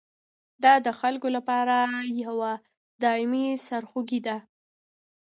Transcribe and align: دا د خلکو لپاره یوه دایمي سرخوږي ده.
دا 0.63 0.73
د 0.85 0.87
خلکو 0.99 1.27
لپاره 1.35 1.75
یوه 2.23 2.51
دایمي 3.03 3.45
سرخوږي 3.67 4.19
ده. 4.27 4.37